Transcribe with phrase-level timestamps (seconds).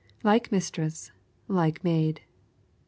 [0.23, 1.11] Like mistress,
[1.47, 2.21] like maid.